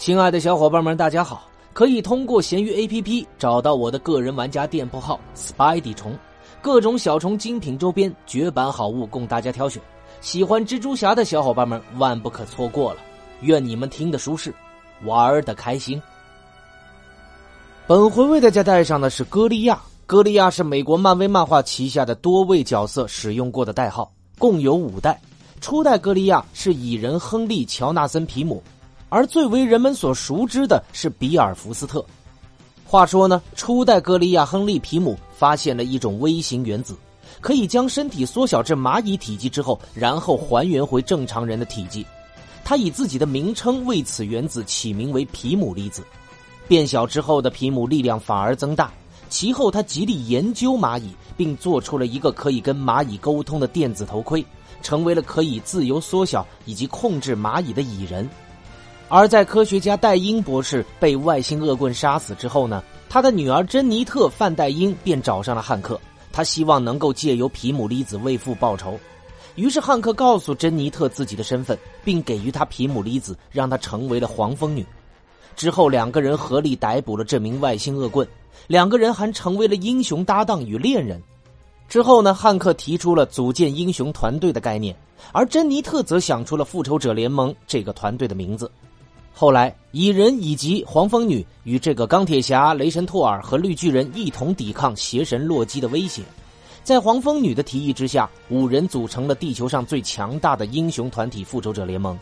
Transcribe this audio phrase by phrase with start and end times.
[0.00, 1.46] 亲爱的小伙伴们，大家好！
[1.74, 6.16] 可以通过闲鱼 APP 找到我的个人玩家店铺号 Spidey 虫，
[6.62, 9.80] 各种小虫精品周边、绝版好物供大家挑选。
[10.22, 13.00] 喜欢蜘蛛侠的小伙伴们万不可错过了。
[13.42, 14.54] 愿你们听得舒适，
[15.04, 16.00] 玩的开心。
[17.86, 19.78] 本回为大家带上的是歌利亚。
[20.06, 25.20] 歌利亚是美国漫威漫画旗下的多位角色使用过的代号，共有五代。
[25.60, 28.62] 初代歌利亚是蚁人亨利·乔纳森·皮姆，
[29.10, 32.02] 而最为人们所熟知的是比尔·福斯特。
[32.86, 36.96] 话说呢，初代格利亚亨利·皮姆发现了一种微型原子，
[37.40, 42.06] 可以将身体缩小至蚂蚁体积之后，然后还原回正常人的体积。
[42.64, 46.02] 他以自己的名称为此原子起名为皮姆粒子。
[46.68, 48.92] 变小之后的皮姆力量反而增大。
[49.28, 54.44] 其后，他极力研究蚂蚁，并做出了一个可以跟蚂蚁沟通的电子头盔，
[54.82, 58.28] 成为了可以自由缩小以及控制蚂蚁的蚁人。
[59.12, 66.00] 而在科学家戴因博士被外星恶棍杀死之后呢，他的女儿珍妮特·范戴因便找上了汉克，
[66.32, 68.96] 他希望能够借由皮姆粒子为父报仇。
[69.56, 74.86] 于是汉克告诉珍妮特自己的身份，并给予他皮姆粒子，让他成为了黄蜂女。
[75.56, 78.26] 之后，两个人合力逮捕了这名外星恶棍。
[78.68, 81.20] 两个人还成为了英雄搭档与恋人。
[81.88, 84.94] 之后呢，汉克提出了组建英雄团队的概念，
[85.32, 88.70] 而珍妮特则想出了复仇者联盟这个团队的名字。
[89.32, 96.22] 后来，蚁人以及黄蜂女与这个钢铁侠、雷神托尔和绿巨人一同抵抗邪神洛基的威胁。
[96.82, 102.18] 在黄蜂女的提议之下，五人组成了地球上最强大的英雄团体——复仇者联盟。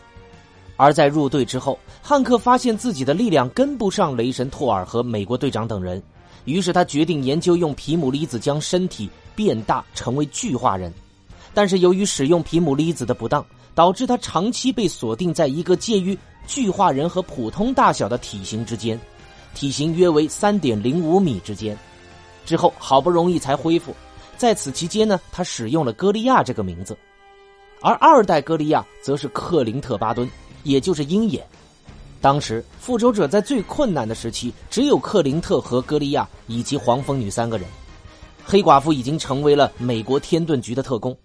[0.77, 6.01] 而在入队之后，汉克发现自己的力量跟不上雷神托尔和美国队长等人。
[6.45, 10.91] 于是他决定研究用皮姆粒子将身体变大成为巨化人，
[11.53, 16.17] 但是由于使用皮姆粒子的不当，导致他长期被锁定在一个介于
[16.49, 18.99] 巨化人和普通大小的体型之间，
[19.53, 21.77] 体型约为三点零五米之间。
[22.43, 23.95] 之后好不容易才恢复，
[24.35, 26.97] 在此期间呢，他使用了歌利亚这个名字，
[27.81, 30.27] 而二代歌利亚则是克林特·巴顿，
[30.63, 31.45] 也就是鹰眼。
[32.19, 37.67] 当时，复仇者在最困难的时期，只有克林特和歌利亚以及黄蜂女三个人。
[38.43, 41.15] 黑寡妇已经成为了美国天盾局的特工，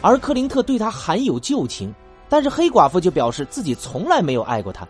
[0.00, 1.92] 而克林特对她含有旧情，
[2.28, 4.86] 但是黑寡妇就表示自己从来没有爱过他。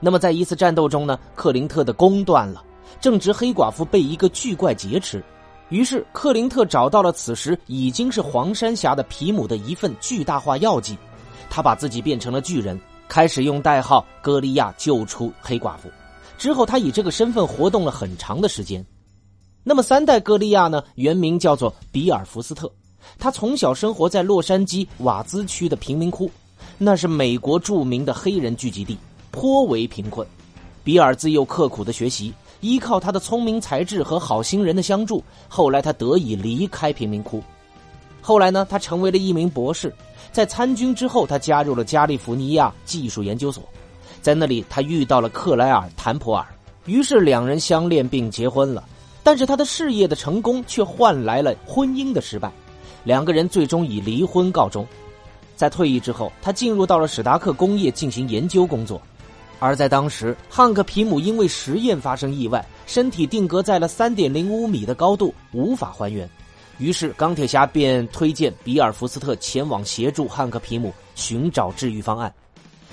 [0.00, 2.64] 那么，在一次战斗中呢，克林特的弓断了，
[3.00, 5.22] 正值黑寡妇被一个巨怪劫持，
[5.68, 10.96] 于是克林特找到了此时已经是黄山峡的皮姆的一份巨大化药剂，
[11.48, 12.80] 他把自己变成了巨人。
[13.08, 15.90] 开始用代号“歌利亚”救出黑寡妇，
[16.38, 18.82] 之后他以这个身份活动了很长的时间。
[19.62, 20.82] 那么三代歌利亚呢？
[20.94, 22.72] 原名叫做比尔·福斯特，
[23.18, 26.30] 他从小生活在洛杉矶瓦兹区的贫民窟，
[26.84, 28.98] 那是美国著名的黑人聚集地，
[29.30, 30.26] 颇为贫困。
[30.82, 37.40] 比尔自幼刻苦的学习，依靠他的聪明才智和好心人的相助，后来他得以离开贫民窟。
[38.20, 39.94] 后来呢，他成为了一名博士。
[40.32, 43.62] 在参军之后，他加入了加利福尼亚技术研究所，
[44.20, 46.44] 在那里他遇到了克莱尔·谭普尔，
[46.86, 48.82] 于是两人相恋并结婚了。
[49.22, 52.50] 但是他的事业的成功却换来了婚姻的失败，
[53.04, 54.84] 两个人最终以离婚告终。
[55.56, 59.00] 在退役之后，他进入到了史达克工业进行研究工作，
[59.58, 66.28] 而在当时，汉克皮姆因为实验发生意外，身体定格在了三点零五米的高度，无法还原。
[66.78, 72.32] 于是，钢铁侠便推荐比尔·福斯特前往协助汉克·皮姆寻找治愈方案。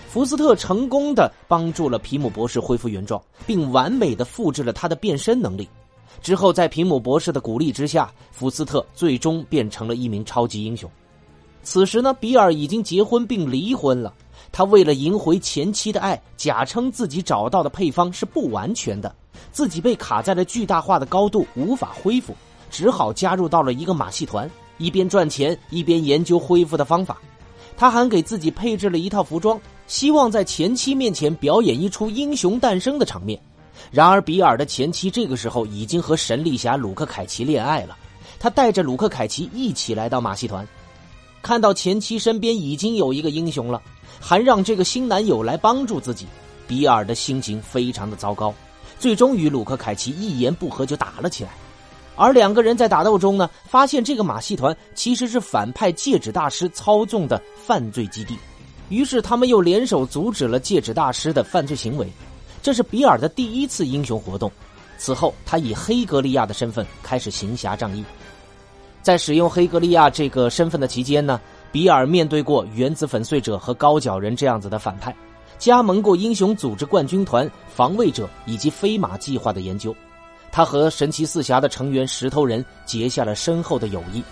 [0.08, 5.68] 福斯特成功的帮助了皮姆博士恢复原状，并完美的复制了他的变身能力。
[6.22, 10.90] 之后，在皮姆博士的鼓励之下，福斯特最终变成了一名超级英雄。
[11.64, 14.14] 此时呢，比尔已经结婚并离婚了。
[14.52, 19.14] 他为了赢回前妻的爱，假称自己找到的配方是不完全的，
[19.52, 22.36] 自己被卡在了巨大化的高度，无法恢复。
[22.72, 27.18] 只好加入到了一个马戏团，一边赚钱一边研究恢复的方法。
[27.78, 33.40] 他还给自己配置了一套服装，希望在前妻面前表演一出英雄诞生的场面。
[33.92, 37.98] 然而，比尔的前妻这个时候已经和神力侠鲁克凯奇恋爱了。
[38.40, 40.68] 他带着鲁克凯奇一起来到马戏团，
[41.42, 43.82] 看到前妻身边已经有一个英雄了，
[44.20, 46.26] 还让这个新男友来帮助自己。
[46.68, 48.54] 比尔的心情非常的糟糕，
[49.00, 51.50] 最终与鲁克凯奇一言不合就打了起来。
[52.16, 58.38] 而两个人在打斗中呢，发现这个马戏团其实是反派戒指大师操纵的犯罪基地，
[58.90, 62.08] 于是他们又联手阻止了戒指大师的犯罪行为。
[62.62, 64.52] 这是比尔的第一次英雄活动。
[64.98, 68.04] 此后，他以黑格利亚的身份开始行侠仗义。
[69.02, 71.40] 在使用黑格利亚这个身份的期间呢，
[71.72, 75.16] 比尔面对过原子粉碎者和高脚人这样子的反派，
[75.58, 79.96] 加盟过英雄组织冠军团、防卫者以及飞马计划的研究。
[80.52, 84.24] 他和神奇四侠的成员石头人结下了深厚的友谊。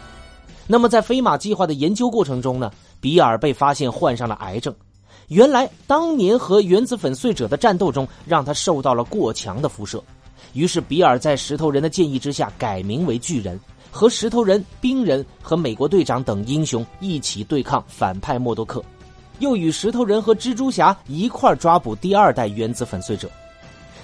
[0.66, 4.74] 那么，在飞马计划的研究过程中呢，比尔被发现患上了癌症。
[5.28, 10.04] 原来，当年和原子粉碎者的战斗中，让他受到了过强的辐射。
[10.54, 13.60] 于是，比尔在石头人的建议之下改名为巨人，
[13.98, 18.80] 和石头人、冰人和美国队长等英雄一起对抗反派默多克，
[19.40, 23.28] 又与石头人和蜘蛛侠一块抓捕第二代原子粉碎者。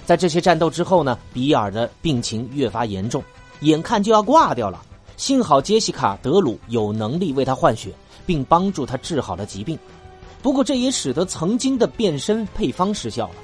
[0.04, 3.22] 在这些战斗之后呢，比尔的病情越发严重，
[3.60, 4.82] 眼看就要挂掉了。
[5.16, 7.94] 幸好杰西卡·德鲁有能力为他换血，
[8.26, 9.78] 并帮助他治好了疾病。
[10.42, 13.34] 不过，这也使得曾经的变身配方失效了。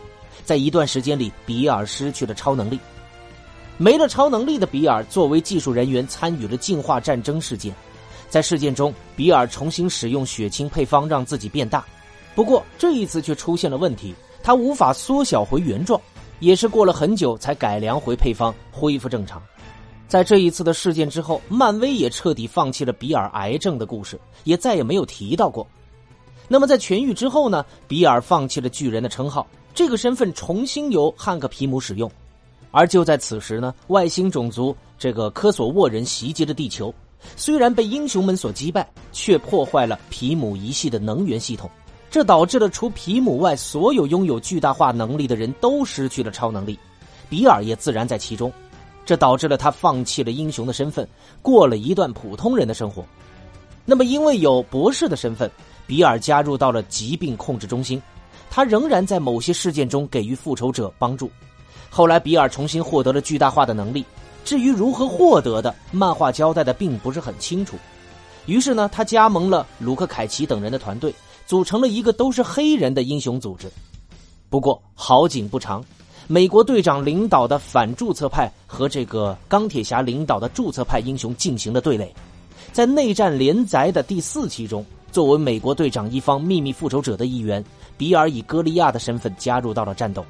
[0.45, 2.77] 在一段时间里，比尔失去了超能力。
[3.83, 7.75] 没了超能力的比尔，作为技术人员参与了进化战争事件。
[8.29, 11.83] 在事件中，比尔重新使用血清配方让自己变大。
[12.35, 15.99] 不过这一次却出现了问题，他无法缩小回原状。
[16.41, 19.43] 也是过了很久才改良回配方，恢复正常。
[20.07, 25.67] 在这一次的事件之后，漫威也彻底放弃了比尔癌症的故事，也再也没有提到过。
[26.49, 27.65] 那么在痊愈之后呢？
[27.89, 32.11] 比尔放弃了巨人的称号，这个身份重新由汉克皮姆使用。
[32.71, 36.95] 而就在此时呢，外星种族这个科索沃人袭击了地球，
[37.37, 41.69] 虽然被英雄们所击败，却破坏了皮姆一系的能源系统，
[42.11, 46.79] 这导致了除皮姆外所有拥有巨大化能力的人都失去了超能力，
[47.29, 48.53] 比尔也自然在其中。
[49.05, 51.09] 这导致了他放弃了英雄的身份，
[51.43, 53.05] 过了一段普通人的生活。
[53.85, 55.51] 那么，因为有博士的身份，
[55.85, 58.01] 比尔加入到了疾病控制中心。
[58.49, 61.29] 他仍然在某些事件中给予复仇者帮助。
[61.91, 64.05] 后来，比尔重新获得了巨大化的能力。
[64.45, 67.77] 至于如何获得的，漫画交代的并不是很清楚。
[68.47, 71.15] 于是呢，他加盟了鲁克·凯奇等人的团队，
[71.47, 73.71] 组成了一个都是黑人的英雄组织。
[74.49, 75.85] 不过，好景不长。
[76.27, 82.15] 美国队长领导的反注册派和这个钢铁侠领导的注册派英雄进行了对垒，
[82.73, 87.65] 在内战连载的第四期中，作为美国队长一方秘密复仇者的一员，
[87.97, 90.25] 比尔以歌利亚的身份加入到了战斗。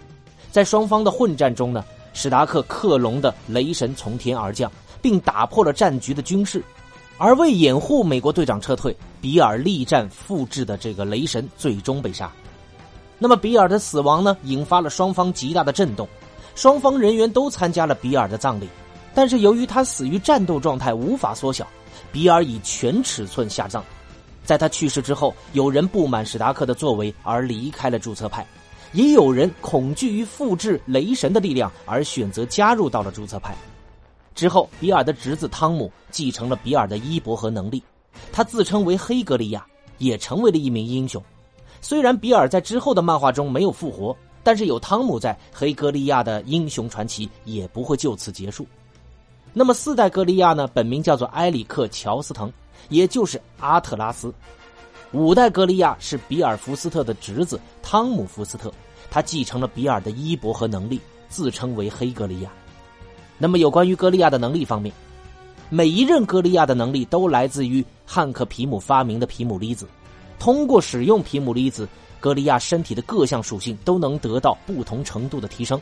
[0.51, 4.71] 在双方的混战中呢，史达克克隆的雷神从天而降，
[5.01, 6.63] 并打破了战局的军事，
[7.19, 12.31] 而为掩护美国队长撤退，比尔力战复制的这个雷神最终被杀。
[13.19, 16.09] 那么比尔的死亡呢，引发了双方极大的震动，
[16.55, 18.69] 双方人员都参加了比尔的葬礼，
[19.15, 21.67] 但是由于他死于战斗状态，无法缩小，
[22.11, 23.85] 比尔以全尺寸下葬。
[24.43, 28.45] 在他去世之后，有人不满史达克的作为而离开了注册派，
[28.93, 33.55] 也有人恐惧于复制雷神的力量而选择加入到了注册派。
[34.35, 37.83] 之后，比尔的侄子汤姆继承了比尔的衣钵和能力，
[38.33, 39.67] 他自称为黑格利亚，
[39.99, 41.23] 也成为了一名英雄。
[41.81, 48.67] 虽然比尔在之后的漫画中没有复活，但是有汤姆在，黑格利亚的英雄传奇也不会就此结束。
[49.53, 50.69] 那么四代格利亚呢？
[50.73, 52.51] 本名叫做埃里克·乔斯滕，
[52.89, 54.33] 也就是阿特拉斯。
[55.13, 58.73] 五代格利亚是比尔·福斯特的侄子汤姆·福斯特，
[59.11, 62.51] 他继承了比尔的衣钵和能力，自称为黑格利亚。
[63.37, 64.95] 那么有关于格利亚的能力方面，
[65.69, 69.89] 每一任格利亚的能力都来自于汉克皮姆发明的皮姆粒子。
[70.39, 71.89] 通过使用皮姆粒子，
[72.21, 75.81] 格利亚身体的各项属性都能得到不同程度的提升。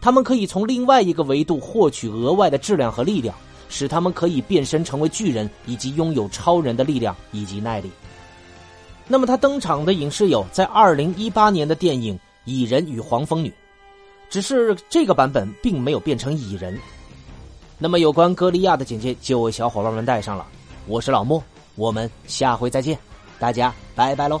[0.00, 3.34] 他们可以从另外一个维度获取额外的质量和力量，
[3.68, 7.90] 使他们可以变身成为巨人，以及拥有超人的力量以及耐力。
[9.06, 12.14] 那么他登场的影视有在二零一八年的电影
[12.44, 13.48] 《蚁人与黄蜂女》，
[14.28, 16.78] 只是这个版本并没有变成蚁人。
[17.76, 20.46] 那么有关歌利亚的简介就为小伙伴们带上了。
[20.86, 21.42] 我是老莫，
[21.74, 22.98] 我们下回再见。
[23.38, 24.40] 大家拜拜喽。